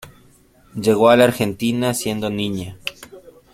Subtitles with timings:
[0.73, 2.75] Llegó a la Argentina siendo niña.